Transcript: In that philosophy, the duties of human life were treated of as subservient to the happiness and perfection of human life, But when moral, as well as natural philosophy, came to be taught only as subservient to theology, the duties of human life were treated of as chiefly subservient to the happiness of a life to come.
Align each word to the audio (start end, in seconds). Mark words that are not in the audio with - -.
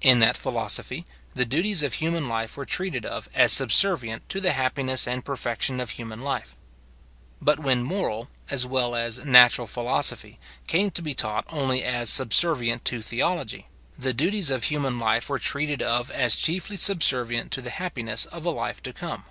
In 0.00 0.20
that 0.20 0.36
philosophy, 0.36 1.04
the 1.34 1.44
duties 1.44 1.82
of 1.82 1.94
human 1.94 2.28
life 2.28 2.56
were 2.56 2.64
treated 2.64 3.04
of 3.04 3.28
as 3.34 3.52
subservient 3.52 4.28
to 4.28 4.40
the 4.40 4.52
happiness 4.52 5.08
and 5.08 5.24
perfection 5.24 5.80
of 5.80 5.90
human 5.90 6.20
life, 6.20 6.56
But 7.42 7.58
when 7.58 7.82
moral, 7.82 8.28
as 8.48 8.64
well 8.64 8.94
as 8.94 9.18
natural 9.24 9.66
philosophy, 9.66 10.38
came 10.68 10.92
to 10.92 11.02
be 11.02 11.14
taught 11.14 11.46
only 11.48 11.82
as 11.82 12.10
subservient 12.10 12.84
to 12.84 13.02
theology, 13.02 13.66
the 13.98 14.14
duties 14.14 14.50
of 14.50 14.62
human 14.62 15.00
life 15.00 15.28
were 15.28 15.40
treated 15.40 15.82
of 15.82 16.12
as 16.12 16.36
chiefly 16.36 16.76
subservient 16.76 17.50
to 17.50 17.60
the 17.60 17.70
happiness 17.70 18.24
of 18.26 18.44
a 18.44 18.50
life 18.50 18.80
to 18.84 18.92
come. 18.92 19.24